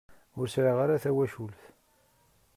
Ur 0.39 0.47
sɛiɣ 0.53 0.77
ara 0.83 1.01
tawacult. 1.03 1.59